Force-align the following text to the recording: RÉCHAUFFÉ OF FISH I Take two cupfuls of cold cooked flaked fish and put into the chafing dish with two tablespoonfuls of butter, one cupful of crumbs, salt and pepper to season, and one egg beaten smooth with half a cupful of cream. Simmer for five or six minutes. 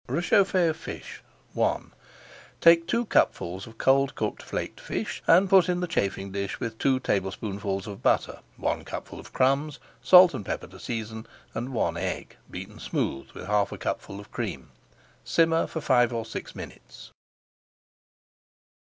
RÉCHAUFFÉ 0.09 0.67
OF 0.71 0.77
FISH 0.77 1.21
I 1.55 1.79
Take 2.59 2.87
two 2.87 3.05
cupfuls 3.05 3.67
of 3.67 3.77
cold 3.77 4.15
cooked 4.15 4.41
flaked 4.41 4.79
fish 4.81 5.21
and 5.27 5.47
put 5.47 5.69
into 5.69 5.81
the 5.81 5.93
chafing 5.93 6.31
dish 6.31 6.59
with 6.59 6.79
two 6.79 6.99
tablespoonfuls 6.99 7.85
of 7.85 8.01
butter, 8.01 8.39
one 8.57 8.83
cupful 8.83 9.19
of 9.19 9.31
crumbs, 9.31 9.77
salt 10.01 10.33
and 10.33 10.43
pepper 10.43 10.65
to 10.65 10.79
season, 10.79 11.27
and 11.53 11.71
one 11.71 11.97
egg 11.97 12.35
beaten 12.49 12.79
smooth 12.79 13.29
with 13.35 13.45
half 13.45 13.71
a 13.71 13.77
cupful 13.77 14.19
of 14.19 14.31
cream. 14.31 14.71
Simmer 15.23 15.67
for 15.67 15.81
five 15.81 16.11
or 16.11 16.25
six 16.25 16.55
minutes. 16.55 17.11